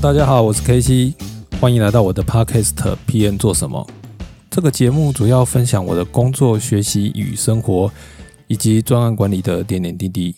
[0.00, 1.14] 大家好，我是 K C，
[1.60, 2.74] 欢迎来到我的 Podcast
[3.06, 3.86] PN 做什么？
[4.50, 7.90] 这个节目主要分享我的工作、学习与生活，
[8.48, 10.34] 以及专案管理的点点滴滴。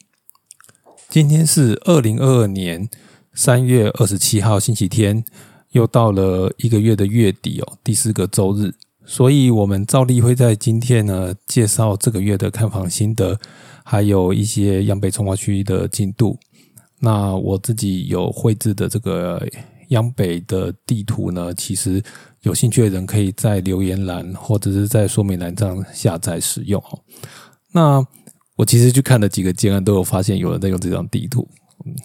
[1.09, 2.89] 今天是二零二二年
[3.33, 5.25] 三月二十七号，星期天，
[5.73, 8.75] 又到了一个月的月底哦，第四个周日，
[9.07, 13.41] 所以我们照例会在今天呢介绍这个月的看房心得，
[13.83, 16.39] 还有一些央北从化区的进度。
[16.99, 19.47] 那我自己有绘制的这个
[19.89, 22.03] 央北的地图呢，其实
[22.43, 26.99] 有兴趣的人可以在留言栏或者是在说明栏上下载使用哦。
[27.73, 28.05] 那
[28.57, 31.47] 我其实去看了几个建案，都有发现有人在用这张地图，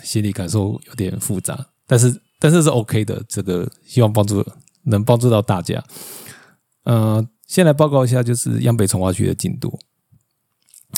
[0.03, 4.45] 心理感受有点复杂，但是但是是 OK 的，这个希望帮助
[4.83, 5.81] 能帮助到大家。
[6.83, 9.79] 呃，先来报告一下，就是央北从化区的进度。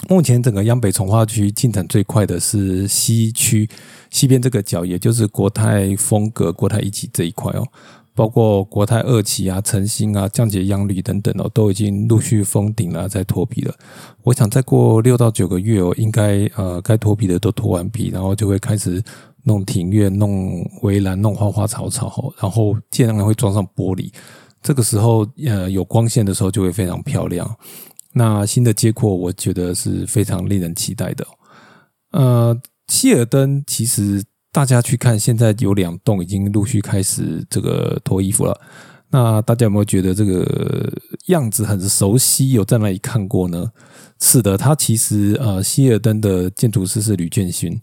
[0.09, 3.69] 目前整个央北从化区进展最快的是西区
[4.09, 7.65] 西边这个角，也就是国泰风格、国泰一期这一块哦，
[8.13, 13.73] 包括国泰二期啊、诚兴啊、降解央旅等等哦，都已经陆续封顶了，在脱皮了。
[14.23, 19.01] 我想再过六到九个月哦，应该呃该脱皮的都脱完皮，然后就会开始
[19.43, 24.11] 弄庭院、弄围栏、弄花花草草，然后尽量会装上玻璃。
[24.61, 27.49] 这个时候呃有光线的时候就会非常漂亮。
[28.15, 31.25] 那新的接廓，我觉得是非常令人期待的。
[32.11, 32.55] 呃，
[32.87, 38.61] 希尔登其实大家去看，现在有两栋已经陆续开始这个脱衣服了。
[39.09, 40.93] 那大家有没有觉得这个
[41.27, 42.51] 样子很熟悉？
[42.51, 43.71] 有在哪里看过呢？
[44.21, 47.79] 是的，他其实呃，希尔登的建筑师是吕建勋。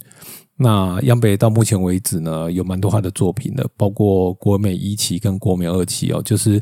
[0.55, 6.61] 那央北到目前为止呢，有蛮多他的作品的，包括国美一期跟国美二期哦，就是。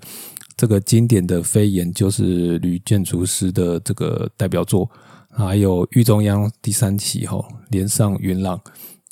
[0.59, 4.91] 这个经典的飞檐就是吕建筑师的这个代表作，
[5.29, 8.61] 还有豫中央第三期哈连上云浪，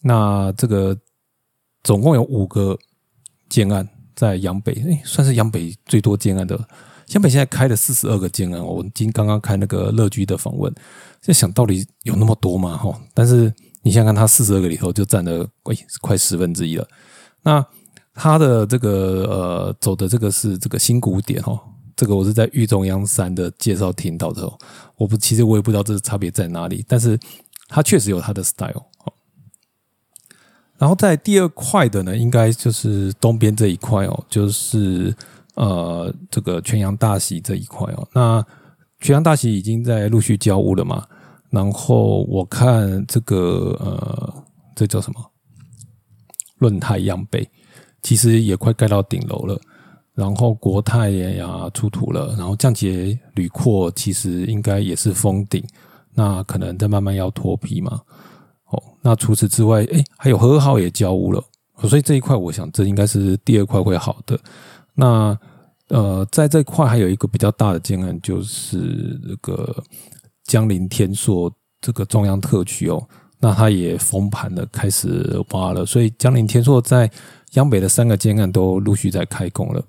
[0.03, 0.97] 那这个
[1.83, 2.77] 总共有五个
[3.47, 6.67] 建案在阳北，哎，算是阳北最多建案的。
[7.05, 10.69] 湘北现在开了四十二个建案，我今刚刚开那个乐居的访问，
[11.21, 12.75] 在想到底有那么多吗？
[12.75, 13.53] 哈，但是
[13.83, 16.85] 你想想看，它四十二个里头就占了哎快十分之一了，
[17.43, 17.65] 那。
[18.19, 18.89] 他的这个
[19.29, 21.59] 呃走的这个是这个新古典哦，
[21.95, 24.57] 这个我是在玉中央山的介绍听到的哦，
[24.95, 27.17] 我不其实我也不知道这差别在哪里，但是
[27.67, 29.13] 它确实有它的 style 哦。
[30.79, 35.15] 然后在第二块的呢，应该就是东边这一块哦，就是
[35.53, 38.07] 呃这个全阳大喜这一块哦。
[38.13, 38.43] 那
[38.99, 41.05] 全阳大喜已经在陆续交屋了嘛？
[41.51, 44.43] 然后我看这个呃
[44.75, 45.31] 这叫什么
[46.57, 47.47] 论泰阳杯。
[48.03, 49.59] 其实也快盖到顶楼了，
[50.13, 55.63] 然后国泰也呀出土了，然后降解铝阔其实应该也是封顶，
[56.13, 57.99] 那可能在慢慢要脱皮嘛。
[58.69, 61.43] 哦，那除此之外，哎，还有和好也交屋了，
[61.83, 64.39] 所以这一块我想这应该是第二块会好的。
[64.93, 65.37] 那
[65.89, 69.83] 呃，在这块还有一个比较大的建案，就是这个
[70.45, 73.07] 江陵天硕这个中央特区哦，
[73.39, 77.11] 那它也封盘了，开始挖了，所以江陵天硕在。
[77.49, 79.83] 江北的三个建案都陆续在开工了，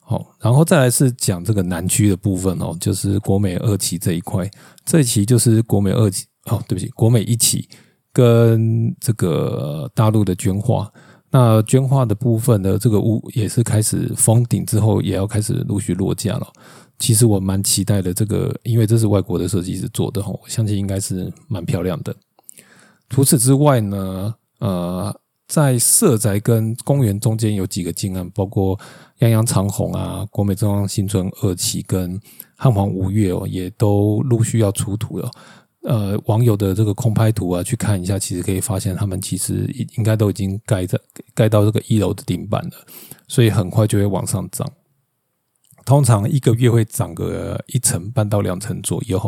[0.00, 4.50] 好，然后再来是讲这个南区的部分哦，就是国美二期这一块，
[4.86, 7.68] 这一期就是国美二期哦，对不起，国美一期
[8.12, 10.90] 跟这个大陆的捐化，
[11.30, 16.46] 那捐化的部分呢，这个屋也是开始封顶之后，也要开始陆续落架了。
[16.98, 22.16] 其实我蛮期待的，这个因为这是外国的设计师做的哈，我相信应该是蛮漂亮的。
[23.10, 25.14] 除此之外呢，呃。
[25.48, 28.78] 在社宅跟公园中间有几个建案，包括
[29.18, 32.20] 泱泱长虹啊、国美中央新村二期跟
[32.54, 35.30] 汉皇五月哦，也都陆续要出土了。
[35.84, 39.64] 呃，网友的这个空拍图啊，去看一下，其实可以发现他们其实
[39.96, 41.00] 应该都已经盖在
[41.34, 42.72] 盖到这个一楼的顶板了，
[43.26, 44.70] 所以很快就会往上涨。
[45.86, 49.18] 通常一个月会涨个一层半到两层左右。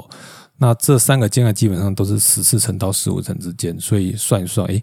[0.58, 4.82] 那这三个建案基本上都是十四层到十五层之间，所以算一算，哎。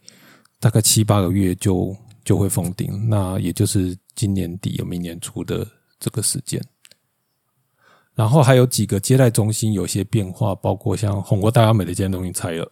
[0.59, 5.65] 大概七八个月就就会封顶，那也就是今年底、明年初的
[5.99, 6.61] 这个时间。
[8.15, 12.67] 然后还有几个接待中心有些变化，包括像红国大亚美的接待中心拆了，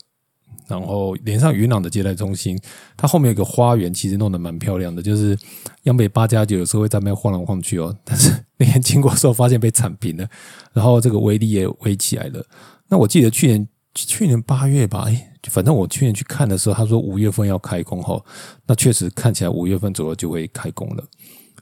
[0.67, 2.59] 然后连上云朗的接待中心，
[2.97, 5.03] 它后面有个花园，其实弄得蛮漂亮的。
[5.03, 5.37] 就是
[5.83, 10.27] 央北八加九有时候会在那边晃来晃去哦， 但是那天经过的时候发现被铲平了，
[10.73, 12.43] 然后这个威力也围起来了。
[12.87, 15.31] 那我记得去年去年八月吧，哎。
[15.51, 18.19] 反正我去年去看的时候，他说五月份要开工哈，
[18.65, 21.03] 那确实看起来五月份左右就会开工了。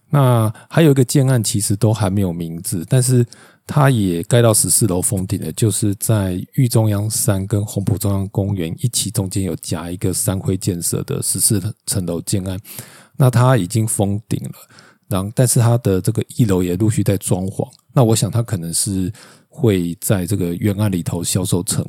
[0.10, 3.26] 那还有一个建案，其实都还没有名字，但是
[3.68, 12.58] 它也盖到十四楼封顶了，就是在玉中央山跟红埔中央公园一起中间有夹一个三辉建设的十四层楼建案。
[13.18, 14.56] 那它已经封顶了，
[15.10, 17.68] 然后但是它的这个一楼也陆续在装潢。
[17.92, 19.12] 那我想它可能是
[19.50, 21.86] 会在这个原案里头销售成。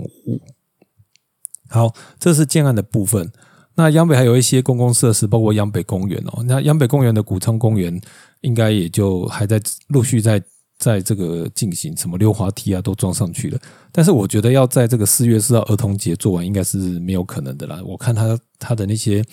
[1.74, 3.28] 好，这是建案的部分。
[3.74, 6.44] 那央北还有一些公共设施，包括央北公园哦。
[6.46, 8.00] 那央北公园的古昌公园
[8.42, 10.40] 应该也就还在陆续在
[10.78, 13.58] 在这个进行，什么溜滑梯啊都装上去了。
[13.90, 17.82] 但是我觉得要在这个四月四号儿童节做完，应该是没有可能的啦。
[17.84, 19.24] 我看他他的那些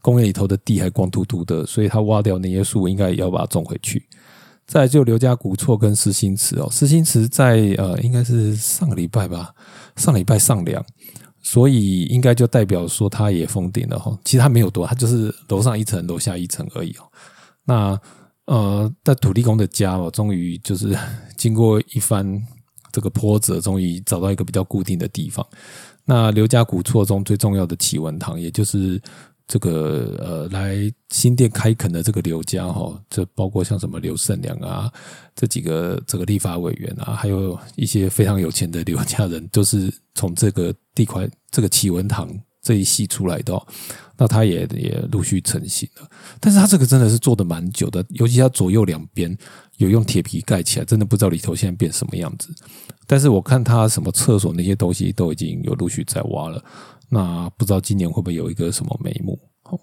[0.00, 4.04] 公园里头的地还光秃秃的，所以他挖掉那些树，应该也要把它种回去。
[4.68, 9.52] 再就刘家古厝跟石新祠哦，石新祠在呃应该是上个礼拜吧，
[9.96, 10.84] 上礼拜上梁。
[11.50, 17.08] 所以应该就代表说它也封顶了哈，其实它没有多，它就是楼上一层，楼下一层而已哦。
[17.64, 17.98] 那
[18.44, 20.94] 呃，在土地公的家哦，终于就是
[21.38, 22.46] 经过一番
[22.92, 25.46] 这个波折，终于找到一个比较固定的地方。
[26.04, 29.00] 那刘家古厝中最重要的启文堂，也就是。
[29.48, 30.76] 这个呃，来
[31.08, 34.92] 新店开垦的这个刘家哈，这包括像什么刘胜良啊，
[35.34, 42.28] 这几个这个立法委员啊，还有一些非常有钱的刘家人，都是从这个地块这个启文堂
[42.60, 43.58] 这一系出来的。
[44.20, 46.10] 那他也也陆续成型了，
[46.40, 49.34] 但是他这个真的是做的蛮久的，尤其他左右两边
[49.76, 52.52] 有用铁皮盖起来，真的不知道里头现在变什么样子。
[53.06, 56.62] 但是我看他什么厕所那些东西都已经有陆续在挖了。
[57.08, 59.38] 那不知道今年会不会有一个什么眉目？
[59.62, 59.78] 好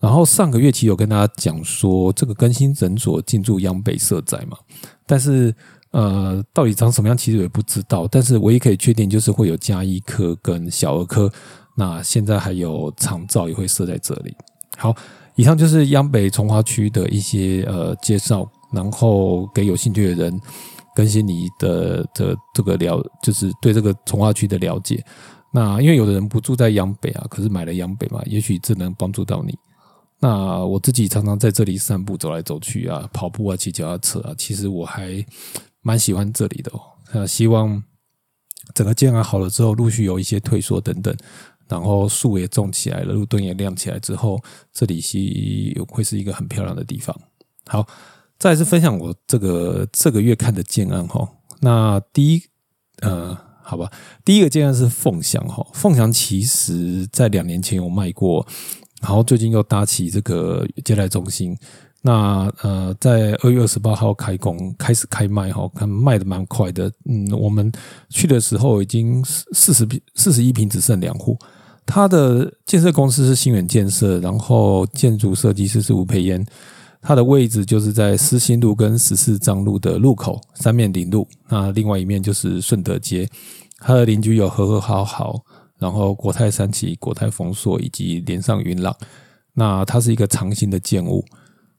[0.00, 4.58] 然后上个月其实有跟大家讲说，这个更新诊所进驻央北社宅嘛，
[5.06, 5.54] 但是
[5.92, 8.06] 呃，到底长什么样，其实也不知道。
[8.06, 11.32] 但是唯一可以确定就是会有加医科跟小儿科，
[11.76, 14.34] 那现在还有长照也会设在这里。
[14.76, 14.94] 好，
[15.36, 20.38] 以上就是央北从化区的一些呃介绍，然后给有兴趣的人
[20.94, 25.02] 更新你的的这个了，就是对这个从化区的了解。
[25.56, 29.56] 那因为有的人不住在央北啊，可是买了央北嘛，也许这能帮助到你。
[30.18, 35.24] 那我自己常常在这里散步，走来走去啊，跑步啊，骑脚踏车啊，其实我还
[35.80, 36.80] 蛮喜欢这里的哦。
[37.12, 37.80] 那希望
[38.74, 41.16] 整个建安好了之后，陆续有一些退缩等等，
[41.68, 44.42] 然后树也种起来了，路灯也亮起来之后，
[44.72, 45.18] 这里是
[45.88, 47.16] 会是一个很漂亮的地方。
[47.66, 47.86] 好，
[48.40, 51.28] 再次分享我这个这个月看的建安哈。
[51.60, 52.42] 那第一，
[53.02, 53.38] 呃。
[53.64, 53.90] 好吧，
[54.24, 58.46] 第一个阶段是凤翔哈，凤翔其实在两年前有卖过，
[59.00, 61.56] 然后最近又搭起这个接待中心，
[62.02, 67.72] 那呃，在二月二十八号开工开始开卖哈，看卖的蛮快的，嗯，我们
[68.10, 71.38] 去的时候已经四十平四十一平只剩两户，
[71.86, 76.44] 它的建设公司是新远建设，然后建筑设计师是吴培燕，
[77.06, 83.28] 它的位置就是在思新路跟十四张路的路口，三面顶路，那另外一面就是顺德街。
[83.76, 85.44] 它的邻居有和和好好，
[85.78, 88.96] 然后国泰三期、国泰丰硕以及联上云朗。
[89.52, 91.22] 那它是一个长形的建物，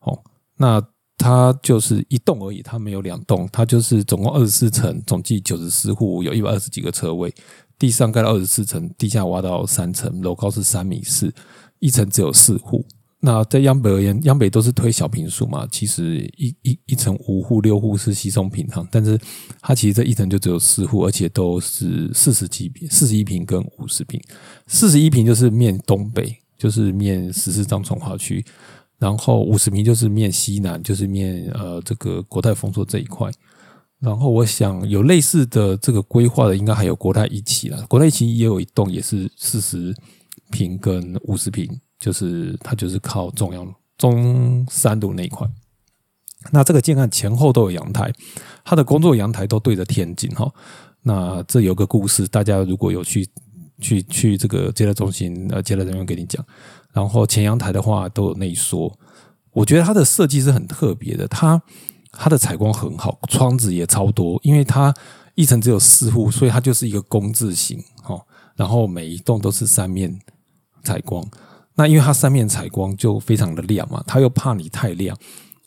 [0.01, 0.15] 哦，
[0.57, 0.79] 那
[1.17, 7.33] 它就是一栋而已，它没有两栋，它就是总共二十四层，总计九十四户，有一百二十几个车位，
[7.79, 11.33] 地上盖了二十四层，地下挖到三层，楼高是三米四，
[11.79, 12.85] 一层只有四户。
[13.25, 19.19] 那在央北而言，央北都是推小平数嘛，其实一一一层五户六户是稀松平常，但是
[19.61, 24.21] 它其实这一层就只有四户，而且都是四十几平、四十一平跟五十平。
[24.67, 28.45] 四十一平就是面东北，就是面十四张从化区，
[28.99, 33.31] 然后五十平就是面西南，就是面呃这个国泰丰硕这一块。
[33.99, 37.83] 然后我想有类似的这个规划的，应该还有国泰一期了。
[37.87, 39.95] 国泰一期也有一栋，也是四十
[40.51, 41.67] 平跟五十平。
[41.99, 45.47] 就是它就是靠中央中山路那一块，
[46.51, 48.11] 那这个建案前后都有阳台，
[48.63, 50.51] 它的工作阳台都对着天井哈。
[51.03, 53.27] 那这有个故事，大家如果有去
[53.79, 56.43] 去去这个接待中心，呃，接待人员给你讲，
[56.91, 58.97] 然后前阳台的话都有内缩，
[59.51, 61.61] 我觉得它的设计是很特别的，它
[62.11, 64.93] 它的采光很好，窗子也超多，因为它
[65.35, 68.19] 一层只有四户，所以它就是一个工字形哈，
[68.55, 70.19] 然后每一栋都是三面
[70.83, 71.25] 采光。
[71.75, 75.15] 那因为它三面采光就非常的亮嘛，它又怕你太亮，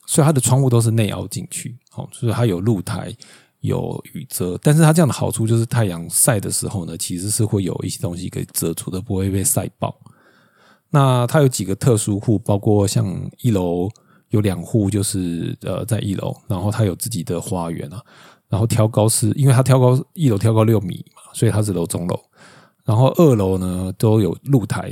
[0.06, 3.14] 所以它的窗户都是内凹进去，哦，所以它有露台、
[3.60, 4.58] 有雨遮。
[4.62, 9.94] 但是它这样的好处就是太阳晒的时候呢，其实是会有一些东西可以遮住的，不会被晒爆。
[10.90, 13.90] 那它有几个特殊户，包括像一楼
[14.30, 18.02] 有两户，就是呃在一楼，然后它有自己的花园啊，
[18.48, 22.18] 然后挑高是因为它挑高一楼挑高六米嘛，所以它是楼中楼。
[22.88, 24.90] 然后二楼呢都有露台，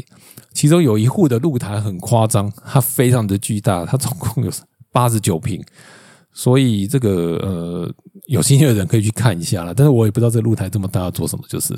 [0.53, 4.53] 其中有一户的露台很夸张，它非常的巨大，它总共有
[4.93, 5.65] 八十九平，
[6.31, 7.91] 所以这个呃
[8.27, 9.73] 有兴趣的人可以去看一下了。
[9.73, 11.75] 但是我也不知道这露台这么大要做什么，就是。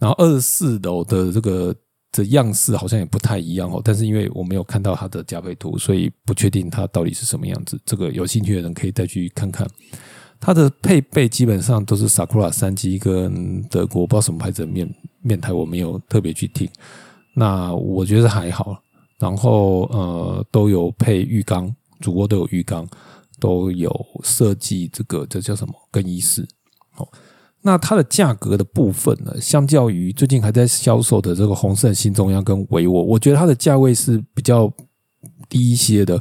[0.00, 1.72] 然后二十四楼的这个
[2.10, 3.80] 的样式好像也不太一样哦。
[3.84, 7.80] 但是因为我没有看到它的加配图，所以不确定它到底是什么样子。
[7.86, 9.64] 这个有兴趣的人可以再去看看。
[10.38, 14.86] 它的配备基本上都是 Sakura 三 G 跟德国不知道什么牌子的面
[15.26, 16.68] 面台，我没有特别去听。
[17.34, 18.80] 那我觉得还好。
[19.18, 22.86] 然后呃，都有配浴缸，主卧都有浴缸，
[23.40, 23.90] 都有
[24.22, 26.46] 设计这个这叫什么更衣室。
[26.96, 27.08] 哦，
[27.62, 34.70] 那它的价格的部分呢，相较于最近还在销售的这个红色新中央跟维沃，我觉得它的价位是比较
[35.48, 36.20] 低一些的。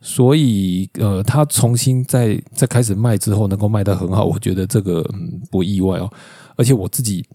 [0.00, 6.08] 所以，呃，它重新在在开始卖之后，能够卖得很好，我觉得这个嗯不意外哦。
[6.54, 7.26] 而且我自己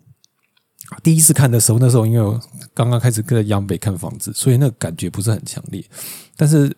[1.02, 2.40] 第一次看的时候，那时候因为我
[2.74, 5.84] 刚刚开始跟央北看房子，所以那个感觉不是很强烈。
[6.36, 6.76] 但是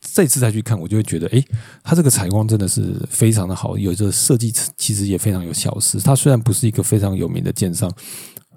[0.00, 1.44] 这次再去看，我就会觉得，诶，
[1.82, 5.98] 它这个采光真的是非常的好，有这设计其实也非常有巧思。
[6.00, 7.90] 它虽然不是一个非常有名的建商，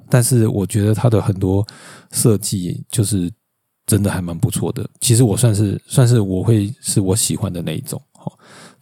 [0.10, 1.66] 但是我觉得它的很多
[2.12, 3.32] 设计就是。
[3.88, 8.02] 真的还蛮不错的，其实我算是算是我会是我喜欢的那一种，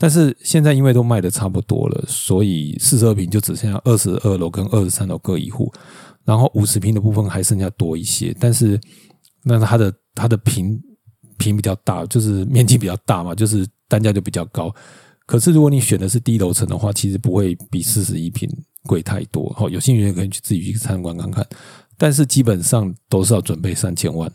[0.03, 5.71] 但是现在因为都卖的差不多了，所以四十二平就只剩下二十二楼跟二十三楼各一户，
[6.25, 8.77] 然后五十平的部分还剩下多一些，但是
[9.43, 10.77] 那它的它的平
[11.37, 14.75] 平比较大，就是面积比较大嘛，就是单价就比较高。
[15.25, 18.49] 可是如果你选的是低楼层的话，其实不会比四十一平
[18.83, 19.53] 贵太多。
[19.55, 21.47] 好，有兴趣的可以去自己去参观看看，
[21.97, 24.29] 但是基本上都是要准备三千万。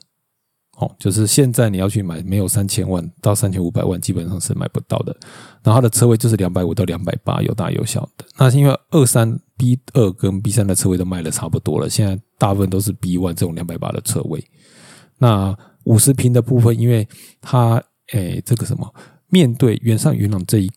[0.79, 5.17] 哦，就是现在你要去买，没有三千万到三千五百万，基本上是买不到的。
[5.63, 8.25] 然后它的车位就是两百五到两百八，有大有小的。
[8.39, 14.45] 那是因为二三 B 二跟 B 三的车位都卖的差不多了，现在大部分都是 B one 这种两百八的车位。
[15.19, 17.09] 那五十平的部分，因为
[17.41, 17.83] 它
[18.13, 18.89] 诶这个什么，
[19.31, 20.71] 面对远上元朗这一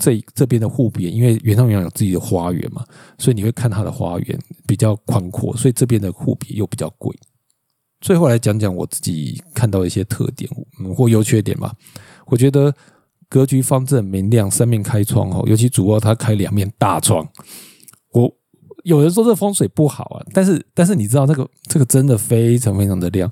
[0.00, 2.84] 这这边的户边，因为远上元朗有自己的花园嘛，
[3.18, 7.16] 所以你会看它的花园比较宽阔，所以这边的户别又比较贵。
[8.04, 10.50] 最后来讲讲我自己看到一些特点
[10.94, 11.74] 或优缺点吧。
[12.26, 12.72] 我觉得
[13.30, 17.26] 格局方正明亮，三面开窗哦，尤其主卧它开两面大窗。
[18.12, 18.30] 我
[18.82, 23.30] 有人说这风水不好啊，但是但是你知道这个这个真的非常非常的亮。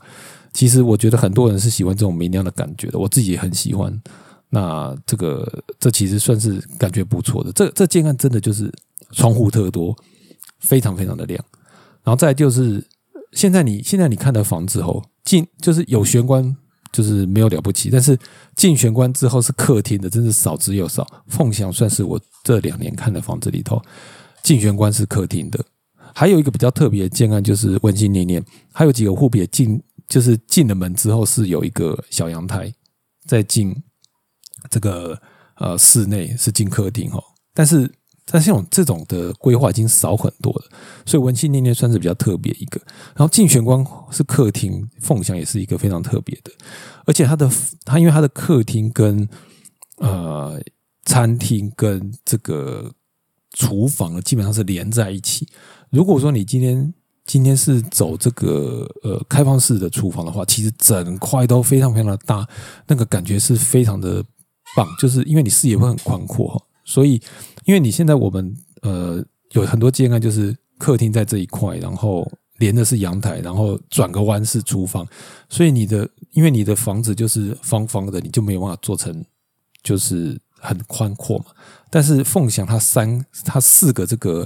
[0.54, 4.00] 其实我觉得很多人是喜欢这种明亮的感觉的，我自己也很喜欢。
[4.48, 5.46] 那这个
[5.78, 7.52] 这其实算是感觉不错的。
[7.52, 8.72] 这这建案真的就是
[9.10, 9.94] 窗户特多，
[10.60, 11.44] 非常非常的亮。
[12.02, 12.82] 然后再就是。
[13.32, 16.56] 现在你现在你看的房子后进就是有玄关，
[16.92, 17.90] 就是没有了不起。
[17.90, 18.18] 但是
[18.56, 21.06] 进玄关之后是客厅的，真是少之又少。
[21.28, 23.80] 凤翔算是我这两年看的房子里头，
[24.42, 25.64] 进玄关是客厅的。
[26.14, 32.72] 还有一个比较特别的建案，就是温馨念念，还有几个户别进，就是进了门之后是有一个小阳台，
[33.26, 33.74] 在进
[34.70, 35.18] 这个
[35.56, 37.22] 呃室内是进客厅哦，
[37.54, 37.90] 但是。
[38.24, 40.64] 但像这种这种的规划已经少很多了，
[41.04, 42.80] 所以文心念念算是比较特别一个。
[43.16, 46.50] 然后进玄关是客厅，凤翔也是一个非常特别的，
[47.04, 47.50] 而且它的
[47.84, 49.28] 它因为它的客厅跟
[49.98, 50.60] 呃
[51.04, 52.92] 餐厅跟这个
[53.52, 55.48] 厨房基本上是连在一起。
[55.90, 56.94] 如果说你今天
[57.26, 62.46] 今天是走这个呃开放式的厨房的话，其实整块都非常非常的大，
[62.86, 64.24] 那个感觉是非常的
[64.74, 67.20] 棒，就是因为你视野会很宽阔，所以。
[67.64, 75.06] 因为你现在我们呃有很多建案，就是客厅在这一块，然后连的是阳台，然后转个弯是厨房，
[75.48, 79.24] 所以你的因为你的房子就是方方的，你就没有办法做成
[79.84, 81.44] 就是很宽阔嘛。
[81.88, 84.44] 但是凤翔它三它四个这个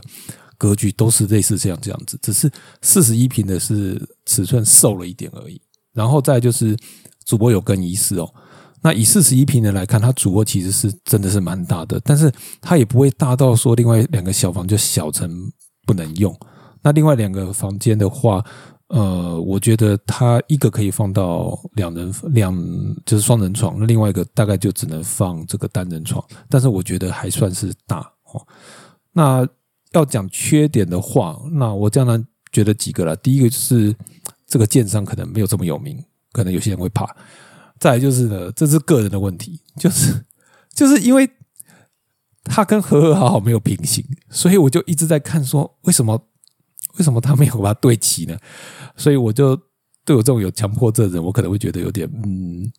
[0.58, 2.52] 格局都是类似这样这样子，只是
[2.82, 5.58] 四十一平的是尺寸瘦了一点而已。
[5.94, 6.76] 然后再就是
[7.24, 8.30] 主播有更衣室哦。
[8.86, 15.50] 那以四十一平的来看，它主卧其实是真的是蛮大的，但是它也不会大到说另外两个小房就小成
[15.84, 16.32] 不能用。
[16.82, 18.44] 那另外两个房间的话，
[18.90, 22.56] 呃，我觉得它一个可以放到两人两
[23.04, 27.98] 就是双人床，那另外一个大概就只能放这个单人床，但是我觉得还算是大
[28.32, 28.46] 哦。
[29.10, 29.44] 那
[29.94, 33.16] 要讲缺点的话，那我这样呢觉得几个了。
[33.16, 33.92] 第一个就是
[34.46, 36.00] 这个建商可能没有这么有名，
[36.30, 37.04] 可能有些人会怕。
[37.78, 40.24] 再来就是呢，这是个人的问题， 就是
[40.74, 41.28] 就是因为
[42.44, 46.28] 他跟和和好好没有平行，所以我就一直在看说为什么
[46.98, 48.36] 为什么他没有把它对齐呢？
[48.96, 49.54] 所以我就
[50.04, 52.70] 对我这种有强迫症的人，我可能会觉得有点嗯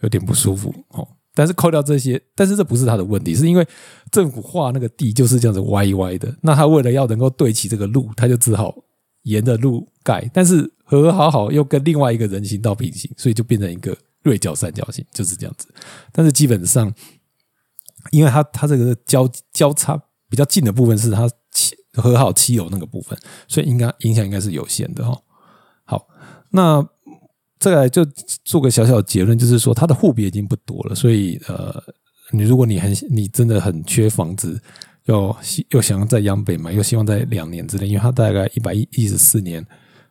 [0.00, 1.06] 有点不舒服哦。
[1.34, 3.66] 但是扣掉这些，但是这不是他的问题，是因为
[4.10, 8.74] 政府画那个地就是这样子歪歪的，那他为了要能够对齐这个路，他就只好
[9.22, 13.96] 沿着路盖，但是和和好好又跟另外一个人行道平行，所以就变成一个。
[14.22, 15.66] 锐角三角形就是这样子，
[16.12, 16.92] 但是基本上，
[18.10, 25.20] 因为它它这个交交叉比较近的部分是它七和好七楼那个部分，所以应该影响应该是有限的哈。
[25.84, 26.06] 好，
[26.50, 26.86] 那
[27.58, 28.04] 再来就
[28.44, 31.82] 做个小小的结论，就是说它的户别已经不多了，所以呃，
[32.30, 34.60] 你如果你很你真的很缺房子，
[35.04, 35.36] 又
[35.70, 39.64] 又想要在央北买，又希望在两年之内，因为它大概一百一一十四年，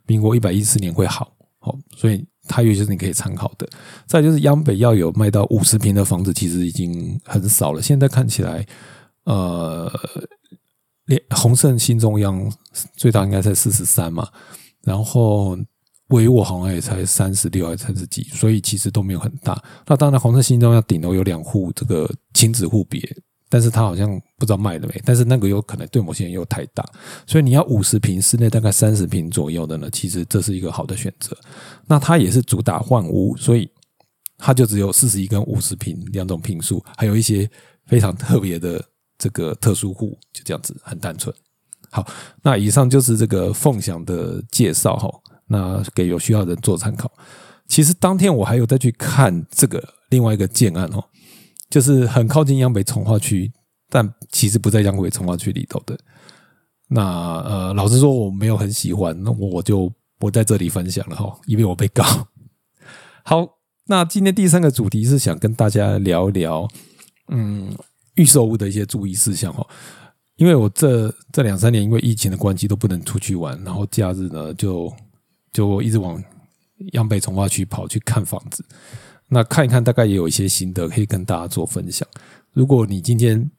[0.05, 3.67] 民国一百一十四年会好，好，所以它也就是你可以参考的。
[4.05, 7.81] 再就是央北要有卖到五十平的房子，其实已经很少了。
[7.81, 8.65] 现在看起来，
[9.25, 9.91] 呃，
[11.05, 12.51] 连宏盛新中央
[12.95, 14.27] 最大应该在四十三嘛。
[14.83, 15.57] 然后
[16.07, 19.63] 维沃好像也才三十六还是三十几，所以其实都没有很大。
[19.86, 23.00] 那当然，红色新中央顶楼有两户这个亲子户别，
[23.51, 25.01] 但是他好像不知道卖了没。
[25.03, 26.81] 但是那个有可能对某些人又太大，
[27.27, 31.36] 所以你要五十平室内大概三十平左右的呢，其实这是一个好的选择。
[31.86, 33.70] 那它也是主打换屋，所以
[34.38, 37.50] 它就只有四十一跟五十平两种平数，还有一些
[37.88, 38.81] 非常特别的
[39.17, 41.36] 这个特殊户，就这样子很单纯。
[41.89, 42.08] 好，
[42.41, 45.12] 那以上就是这个凤翔的介绍哈，
[45.48, 47.12] 那给有需要的人做参考。
[47.67, 51.03] 其实当天我还有再去看这个另外一个建案哦，
[51.71, 53.51] 就是很靠近央北从化区，
[53.89, 55.97] 但其实不在央北从化区里头的。
[56.89, 57.01] 那
[57.39, 62.03] 呃，老实说我没有很喜欢，那我就不在这里分享了哈，因为我被告。
[63.23, 63.47] 好，
[63.85, 66.67] 那今天第三个主题是想跟大家聊一聊，
[67.29, 67.73] 嗯，
[68.15, 69.65] 预售屋的一些注意事项哈。
[70.35, 74.91] 因为我这这两三年因为疫情的关系都不能出去玩，然后假日呢就
[75.53, 76.21] 就一直往
[76.93, 78.65] 央北从化区跑去看房子，
[79.33, 82.05] 那看一看大概也有一些心得可以跟大家做分享。
[82.51, 83.50] 如果你今天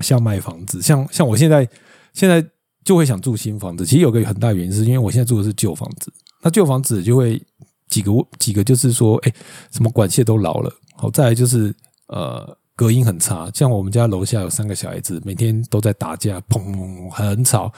[0.00, 1.66] 想买房子，像像我现在
[2.12, 2.44] 现在
[2.84, 7.42] 就会想住新房子，其实有个很大原因是因为我现在住的是旧房子，那旧房子就会
[7.88, 9.32] 几个几个就是说，哎，
[9.70, 11.74] 什么管线都老了，好，再来就是
[12.08, 12.56] 呃。
[12.74, 17.70] 隔音很差，像我们家楼下有三个小孩子，每天都在打架，砰，很吵。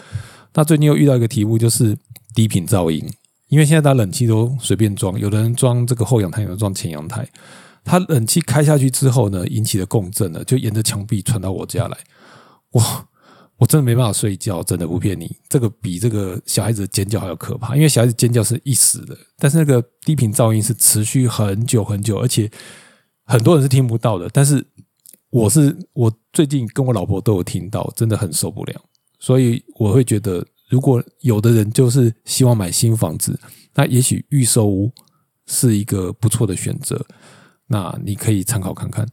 [0.54, 1.98] 那最近又遇到一个题目，就是
[2.32, 3.04] 低频噪音。
[3.48, 7.28] 因为现在大家冷气都随便装，有的人装这个后阳台，有人装前阳台。
[7.84, 11.98] 他冷气开下去之后呢，引起的共振呢，就沿着墙壁传到我家来。
[12.72, 13.06] 哇，
[13.56, 15.36] 我真的没办法睡觉，真的不骗你。
[15.48, 22.50] 这个比这个小孩子的尖叫还要可怕，因为小孩子尖叫是一时的，但是那个低频噪音是持续很久很久，而且
[23.24, 24.66] 很多人是听不到的，但是。
[25.30, 28.80] 我是我最近跟我老婆都有听到，真的很受不了，
[29.18, 33.38] 所以我会觉得，如果有的人就是希望买新房子，
[33.74, 34.92] 那也许预售屋
[35.46, 37.04] 是一个不错的选择，
[37.66, 39.06] 那你可以参考看看。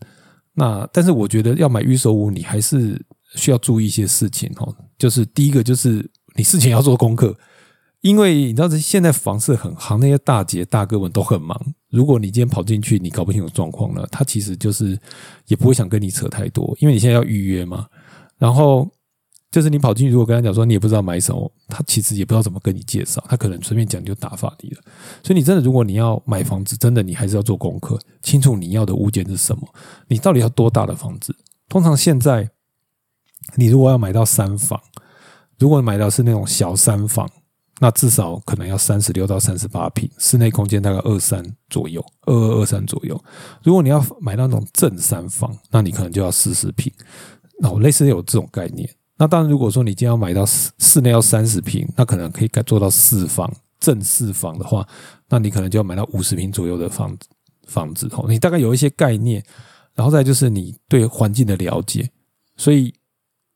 [0.53, 3.03] 那但是我觉得要买预售屋，你还是
[3.35, 7.37] 需要注意一些事情哦，就是第一个就是你事前要做功课。
[8.01, 11.55] 因为你知道，现在房市很行，那些大姐大哥们都很忙。
[11.91, 14.99] 如果你今天跑进去，你搞不清楚状况了，他其实就是
[15.45, 17.85] 也不会想跟你扯太多，因为你现在要预约嘛。
[18.39, 18.89] 然后
[19.51, 24.81] 就是你跑进去，如果跟他讲说你也不知道买什么，他其实也不知道怎么跟你介绍，他可能随便讲就打发你了。
[25.23, 29.67] 所以你真的，如果你要买房子，真的你还是要做功课，清楚你要的物件是什么，
[30.07, 31.35] 你到底要多大的房子？
[31.67, 32.49] 通常现在
[33.55, 34.81] 你如果要买到三房，
[35.59, 37.29] 如果买到是那种小三房。
[37.83, 43.19] 那至少可能要三十六到三十八平，室内空间大概二三左右，二二二三左右。
[43.63, 46.93] 如果你要买到那种正三房，那你可能就要四十平。
[47.59, 48.87] 那我类似有这种概念。
[49.21, 54.83] 那当然，如果说你今天要买到室室内要三十平，那可能可以改做到四房正四房的话，
[55.29, 57.29] 那你可能就要买到五十平左右的房子
[57.67, 58.09] 房子。
[58.13, 59.43] 哦，你大概有一些概念，
[59.93, 62.09] 然后再就是你对环境的了解，
[62.57, 62.91] 所以。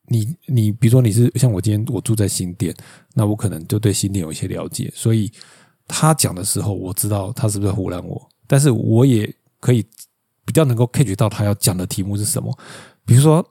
[0.07, 2.71] 你你比如说你是像我今天我住在新店，
[3.15, 5.31] 那我可能就对新店有一些了解，所以
[5.87, 9.27] 他讲的时候我知道他是不是胡乱我，但是我也
[9.59, 9.83] 可以
[10.45, 12.55] 比较能够 catch 到他要讲的题目是什么。
[13.03, 13.43] 比如说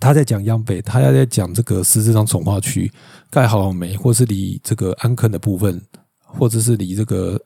[0.00, 2.90] 他在讲央北，他要在讲这个狮子庄从化区
[3.30, 5.80] 盖好了没，或是离这个安坑的部分，
[6.24, 7.40] 或者是离这个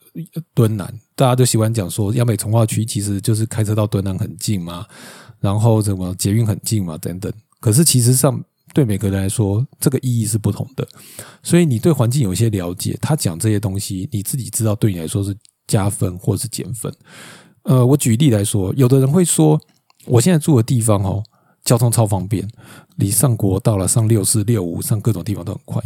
[0.54, 4.86] 敦南，大家都喜欢讲说央北从化区其实就是开车到敦南很近嘛，
[5.40, 7.32] 然后怎么捷运很近嘛，等等。
[7.58, 8.40] 可是，其实上
[8.72, 10.86] 对每个人来说，这个意义是不同的。
[11.42, 16.92] 所以，你对环境有一些了解，他讲这些东西，你自己知道，对你来说是加分或是减分。
[17.62, 19.60] 呃，我举例来说，有的人会说，
[20.04, 21.24] 我现在住的地方哦，
[21.66, 22.48] 交通超方便，
[22.96, 25.82] 离上国到了上六四六五上各种地方都很快。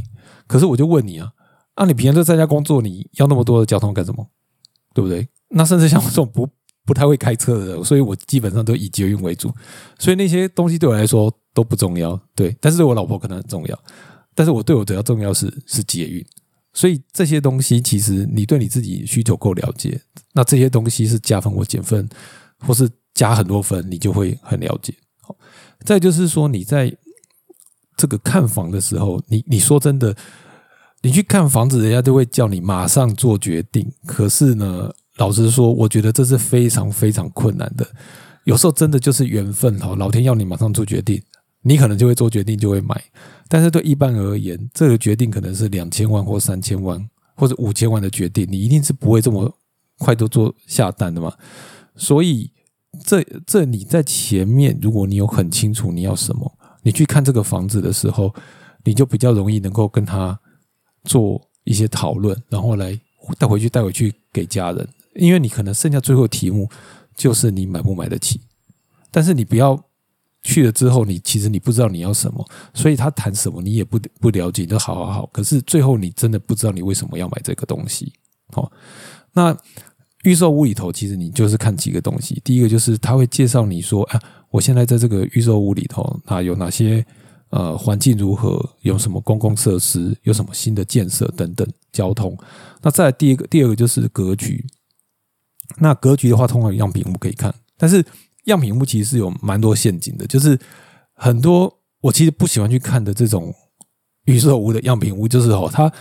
[0.46, 1.32] 可是，我就问你啊，
[1.74, 4.24] 啊，你平常都在家工作，你要那么多的交通干什么？
[4.94, 5.28] 对不对？
[5.48, 6.48] 那甚至像我这种不。
[6.86, 9.52] 不太会开车的人，所以我基本上都以捷运为主，
[9.98, 12.18] 所以那些东西对我来说都不重要。
[12.34, 13.78] 对，但是对我老婆可能很重要，
[14.34, 16.24] 但是我对我主要重要是是捷运。
[16.72, 20.00] 所以这些东西其实你对你自己需求够了解，
[20.32, 22.08] 那这些东西是加分或减分，
[22.66, 24.92] 或是加很多分，你就会很了解。
[25.84, 26.94] 再就是说你在
[27.96, 30.14] 这个看房的时候，你你说真的，
[31.02, 33.90] 你去看房子，人家都会叫你马上做决定。
[34.06, 37.86] 可是呢，老实说，我觉得这是非常非常困难的。
[38.44, 41.22] 有时候真的就是缘分哈，老天要你马上做决定，
[41.62, 43.02] 你可能就会做决定，就会买。
[43.48, 46.98] 但是对一般而言，这个决定可能是两千万或三千万
[47.36, 49.54] 或者五千万的决定，你一定是不会这么
[49.98, 51.32] 快都做下单的嘛。
[51.96, 52.50] 所以，
[53.04, 58.34] 这这你在前面，如果你有很清楚你要什么，你去看这个房子的时候，
[58.84, 60.38] 你就比较容易能够跟他
[61.04, 62.98] 做一些讨论，然后来
[63.38, 66.68] 带回去带回去给家人，因为你可能剩下最后题目
[67.14, 68.40] 就是你买不买得起，
[69.10, 69.80] 但是你不要
[70.42, 78.12] 去了之后，你其实你不知道你要什么，所以他谈什么你也不不了解，都好好好，可是最后你真的不知道你为什么要买这个东西。
[78.52, 78.72] 好，
[79.32, 79.56] 那
[80.24, 87.04] 预售屋里头，其实你就是看几个东西，第一个就是他会介绍你说，啊，我现在在这个预售屋里头，那有哪些？
[87.52, 88.64] 呃，环境如何？
[88.82, 90.16] 有什么公共设施？
[90.22, 91.66] 有什么新的建设等等？
[91.90, 92.38] 交通。
[92.80, 94.64] 那再第一个、第二个就是格局。
[95.78, 98.04] 那格局的话，通常样品屋可以看，但是
[98.44, 100.24] 样品屋其实是有蛮多陷阱的。
[100.28, 100.56] 就是
[101.14, 103.52] 很多我其实不喜欢去看的这种
[104.26, 105.92] 预售屋的样品屋，就是哦，他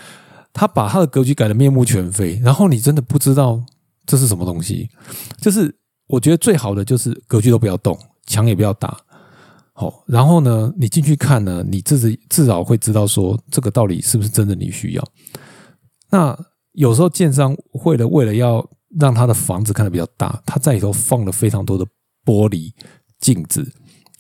[0.54, 3.66] 他把他的格局改的面目全非，然后你真的不知道
[4.10, 4.90] 这是什么东西。
[5.40, 5.74] 就是
[6.08, 7.96] 我觉得最好的就是格局都不要动，
[8.26, 8.98] 墙也不要打。
[9.74, 15.04] 好，然后呢，你进去看呢，你自己至少会知道说这个到底是不是真的你需要。
[16.10, 16.38] 那
[16.72, 18.68] 有时候建商为了为了要
[19.00, 21.86] 让他的房子看得比较大，他在里头放了非常多的
[22.26, 22.74] 玻璃
[23.20, 23.72] 镜子，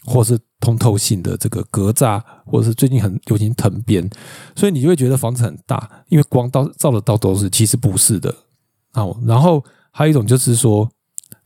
[0.06, 4.10] 或是通透性的这个格栅，或者是最近很流行藤边，
[4.56, 8.34] 所以你就会觉得房子很大，因为光到照的到都是，其实不是的。
[8.93, 10.89] 好，然后还有一种就是说。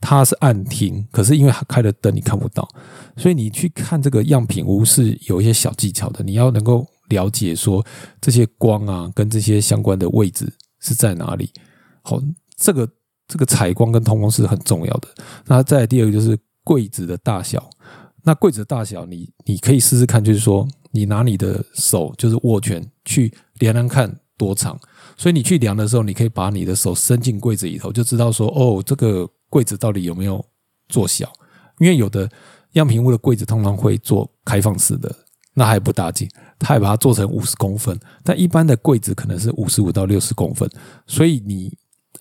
[0.00, 2.68] 它是暗厅，可是因为它开了灯，你看不到，
[3.16, 6.22] 所以你去看这个样品屋是有一些小技巧的。
[6.22, 7.84] 你要能够了解说
[8.20, 11.50] 这些光啊，跟这些相关的位置是在哪里。
[12.02, 12.20] 好，
[12.54, 12.86] 这个
[13.26, 15.08] 这个采光跟通风是很重要的。
[15.46, 17.70] 那再第二个就是柜子的大小。
[18.22, 24.78] 那柜子的大小，你你可以试试看，就是说你拿你的手，就是握拳去量量看多长。
[25.16, 29.28] 所以你去量的时候，你可以把你的手伸进柜子里头，就知道说哦，这个。
[29.50, 30.44] 柜子到底有没有
[30.88, 31.32] 做小？
[31.78, 32.28] 因为有的
[32.72, 35.14] 样品屋的柜子通常会做开放式的，
[35.52, 37.96] 那还不打紧，他还把它做成五十公分。
[38.24, 40.68] 但一般的柜子可能是五十五到六十公分，
[41.06, 41.72] 所以你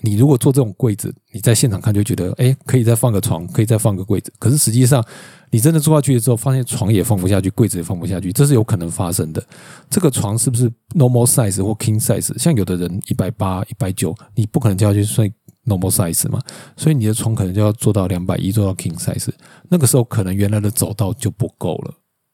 [0.02, 4.32] 你如果做这种柜子，你在现场看就觉得，哎，可以再放个床，可以再放个柜子。
[4.40, 5.04] 可是实际上，
[5.52, 9.42] 你真的坐下去之后，发现床也放不下去，柜子也放不下去，这是有可能发生的。
[9.90, 12.38] 这个床是不是 normal size 或 king size？
[12.38, 15.32] 像有的人一百八、一百九，你不可能叫他去睡。
[15.66, 16.42] normal size 嘛，
[16.76, 19.30] 所以你的床可能就要做到两百一，做到 king size，
[19.70, 21.94] 那个时候可能原来的走道就不够了，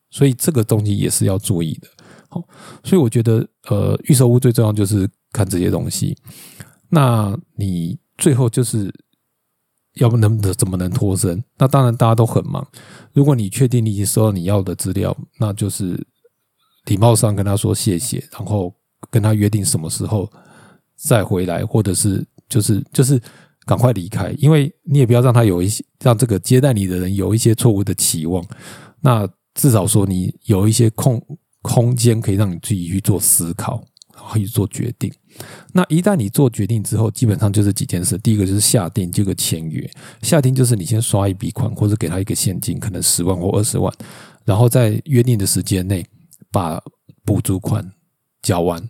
[0.10, 1.88] 所以这个东西也是要注意的。
[2.28, 2.44] 好，
[2.84, 6.18] 所以我觉得，呃，预售屋最重要就是看这些东西。
[6.90, 8.94] 那你最后就是
[9.96, 11.44] 要不能怎么能脱身？
[11.58, 12.68] 那当然大家都很忙。
[13.14, 16.06] 如果你确定你已经收到你要的资料，那就是
[16.86, 18.74] 礼貌上跟他说谢谢，然后
[19.10, 20.30] 跟他约定什么时候
[20.96, 22.26] 再回来，或者是。
[22.50, 23.22] 就是就是
[23.68, 28.44] 赶快离开，因为你也不要让他有一些让这个接待你的人有一些错误的期望。
[29.02, 31.24] 那至少说你有一些空
[31.62, 33.84] 空间可以让你自己去做思考，
[34.20, 35.12] 然后去做决定。
[35.72, 38.18] 那一旦你做决定之后，基本上就是几件事。
[38.18, 39.90] 第一个就是下定这个签约，
[40.22, 43.94] 下定就是你先刷一笔款，或者给他一个现金，可能十万或二十万，
[44.44, 46.06] 然后在约定的时间内
[46.52, 46.82] 把
[47.24, 47.90] 补助款
[48.42, 48.84] 交完。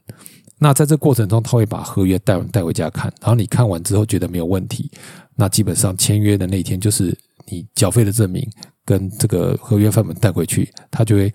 [0.57, 4.89] 那在这过程中，他会把合约带带回家看，然后你看完之后觉得没有问题，
[5.35, 8.45] 那基本上签约的那天就是你缴费的证明
[8.83, 11.31] 跟这个合约范本带回去，他就会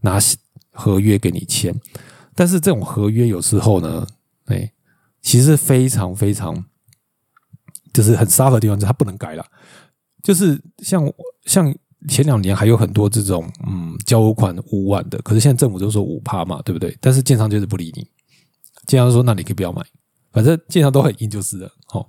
[0.00, 0.18] 拿
[0.70, 1.74] 合约给你签。
[2.38, 4.06] 但是这种合约有时候呢，
[4.44, 4.72] 哎，
[5.20, 6.64] 其实非常非常
[7.92, 9.44] 就是很沙的地方，就是它不能改了。
[10.22, 11.12] 就是像
[11.46, 11.74] 像
[12.08, 16.96] 前两年还有很多这种嗯交款五万的，可是现在政府就说五趴嘛，对不对？
[17.00, 18.06] 但是建商就是不理你。
[18.86, 19.84] 建商说：“那你可以不要买，
[20.30, 22.08] 反正建商都很硬就是了。”好，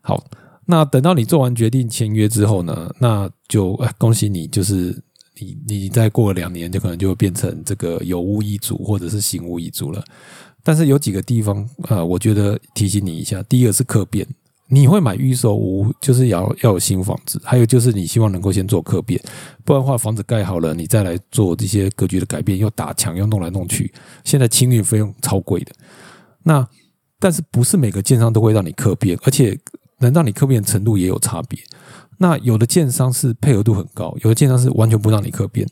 [0.00, 0.24] 好，
[0.64, 5.04] 那等到你做完决定签约之后呢，那就恭喜你，就是
[5.38, 10.04] 你你再过两年，就可能就会变成这个有屋一族或者是新屋一族了。
[10.62, 14.26] 但是有几个地方啊，我觉得提醒你一下：第一个是客变，
[14.68, 19.18] 你会买预售屋，就是要要有新房子；还有就是你希望能够先做客变，
[19.64, 23.90] 不然的话房子盖好了，你再来做这些格局的改变，又打墙又弄来弄去，
[24.24, 25.72] 现在清运费用超贵的。
[26.42, 26.66] 那，
[27.18, 29.58] 但是不是每个建商都会让你客变，而且
[30.00, 31.58] 能让你客变程度也有差别。
[32.18, 35.66] 那有的建商是配合度很高，有的建商是完全不让你客变，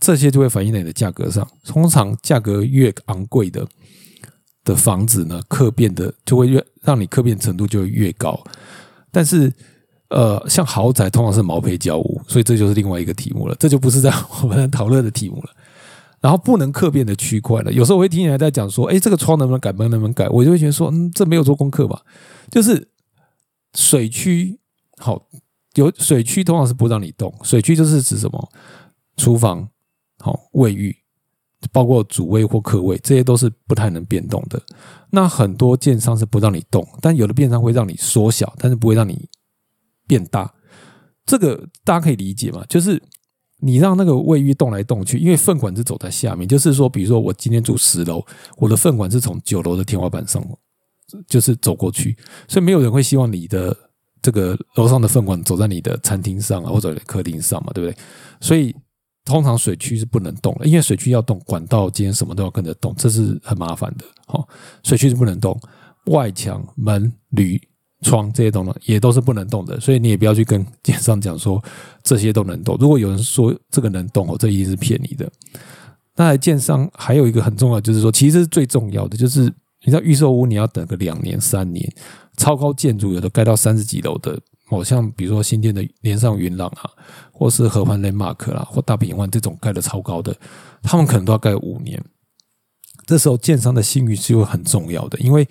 [0.00, 1.46] 这些就会反映在你的价格上。
[1.64, 3.66] 通常价格越昂贵的
[4.64, 8.40] 的房子呢，客变的就会越让你客变程度就会越高。
[9.10, 9.52] 但是，
[10.10, 15.50] 呃，像豪宅通常是毛坯交屋，所以这就是另外一个题目了，这就不是在我们讨论的题目了。
[16.20, 22.02] 然后不能客变的区块了，有时候我会听起来在讲说，哎，这个窗能不能改，能不能改，我就会觉得说，嗯，这没有做功课吧？
[22.50, 22.88] 就是
[23.74, 24.58] 水区，
[24.96, 25.28] 好，
[25.78, 28.52] 有水区通常是不让你动，水区就是指什么？
[29.16, 29.68] 厨房，
[30.18, 30.94] 好，卫浴。
[31.72, 34.62] 包括主卫或客卫，这些都是不太能变动的。
[35.10, 39.28] 那很多建商是不让你动，但有的建商会让你缩小，但是不会让你
[40.06, 40.54] 变大。
[41.26, 42.64] 这个大家可以理解嘛？
[42.68, 43.02] 就是
[43.58, 46.46] 你让那个卫浴动来动去，因为粪管是走在下面。
[46.46, 48.24] 就是说，比如说我今天住十楼，
[48.56, 50.40] 我的粪管是从九楼的天花板上，
[51.26, 53.76] 就是走过去，所以没有人会希望你的
[54.22, 57.96] 这个楼上的粪管走在你的餐厅上啊，或者客厅上嘛，对不对？
[58.40, 58.74] 所以。
[59.24, 64.04] 通常水区是不能动的，因为水区要动，管道间什么都要跟着动，这是很麻烦的。
[64.26, 64.48] 好，
[64.82, 65.54] 水区是不能动，
[66.06, 67.60] 外墙、门、铝、
[68.00, 71.62] 窗这些东西也都是不能动的，所以你也不要去跟建商讲说
[72.02, 72.74] 这些都能动。
[72.80, 75.30] 如果有人说这个能动哦，这一定是骗你的。
[76.16, 81.86] 那建商还有一个很重要，就是说，其实最重要的就是，你知道预售屋你要等个两年、三年，
[82.38, 84.40] 超高建筑有的盖到三十几楼的。
[84.70, 86.90] 好像比如说新店的连上云朗啊，
[87.32, 90.36] 或是合欢雷马克啦，或大平湾这种盖的超高的，
[90.82, 91.98] 他们可能都要盖五年。
[93.06, 95.48] 这时候建商的信誉是会很重要的，因为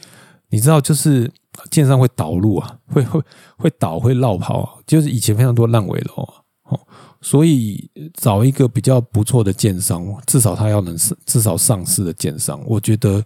[0.51, 1.31] 你知道，就是
[1.71, 3.19] 建商会导路啊，会会
[3.57, 6.23] 会倒会绕跑，啊就是以前非常多烂尾楼
[6.65, 6.79] 哦，
[7.19, 10.95] 所以找一个比较不错的建商，至少他要能
[11.25, 13.25] 至少上市的建商，我觉得。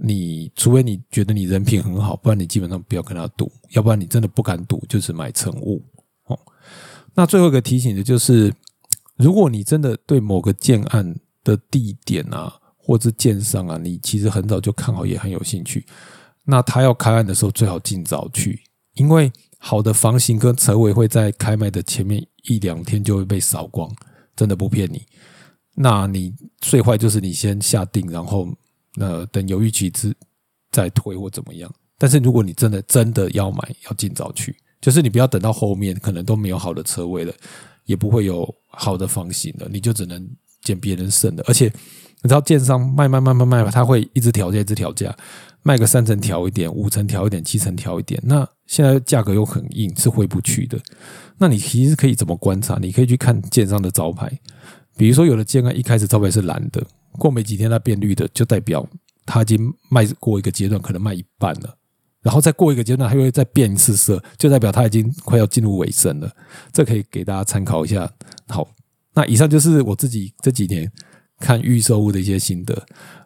[0.00, 5.82] 你除非你觉得你人品很好，不然你基本上不要跟他赌，要不然你真的不敢赌，就是买成物
[6.26, 6.38] 哦。
[7.14, 8.54] 那最后一个提醒的就是，
[9.16, 15.84] 如果你真的对某个建案的地点啊，或者建商啊，你其实很早就看好，也很有兴趣，
[16.44, 18.62] 那他要开案的时候最好尽早去，
[18.94, 23.92] 因为好的房型跟车位会在开卖的前面一两天就会被扫光，
[24.36, 25.02] 真的不骗你。
[25.74, 28.48] 那你最坏就是你先下定，然后。
[28.98, 30.14] 那等犹豫期之
[30.72, 31.72] 再推或怎么样？
[31.96, 37.32] 但是如果你真的真的要买，要尽早去，就是你不要等到后面可能都没有好的车位了，
[37.86, 40.28] 也不会有好的房型了，你就只能
[40.62, 41.42] 捡别人剩的。
[41.48, 41.66] 而且
[42.22, 45.16] 你知道，建商卖卖卖卖卖，他会一直调价，一直调价，
[45.62, 48.20] 卖个三层调一点，五层调一点，七层调一点。
[48.24, 50.78] 那现在价格又很硬，是回不去的。
[51.38, 52.78] 那你其实可以怎么观察？
[52.80, 54.30] 你可以去看建商的招牌，
[54.96, 56.84] 比如说有的建案一开始招牌是蓝的。
[57.12, 58.86] 过没几天，它变绿的，就代表
[59.24, 61.74] 它已经卖过一个阶段，可能卖一半了。
[62.20, 66.30] 然后再过一个阶段，它会再变一次色，就代表它已经快要进入尾声了。
[66.72, 68.10] 这可以给大家参考一下。
[68.48, 68.68] 好，
[69.14, 70.90] 那以上就是我自己这几年
[71.38, 72.80] 看预售物的一些心得，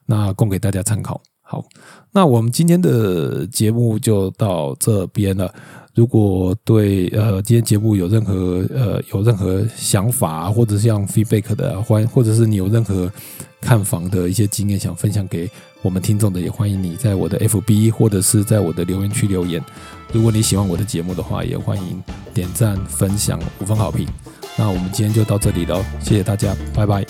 [0.07, 1.21] 那供给大家参考。
[1.40, 1.64] 好，
[2.12, 5.53] 那我们今天的节目就到这边了。
[5.94, 13.11] 如果对呃今天节目有任何呃有任何想法，或者是像 feedback 的，欢或者是你有任何
[13.61, 15.50] 看房的一些经验想分享给
[15.83, 19.62] 我们听众的，也欢迎你在我的 FB 或者是在我的留言区留言。
[20.12, 22.02] 如果你喜欢我的节目的话，也欢迎
[22.33, 24.07] 点赞、分享、五分好评。
[24.57, 27.05] 那我们今天就到这里了，谢谢大家，拜拜。